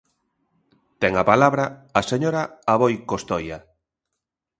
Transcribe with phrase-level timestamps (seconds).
[1.01, 1.65] Ten a palabra
[1.99, 2.41] a señora
[2.73, 3.57] Aboi Costoia.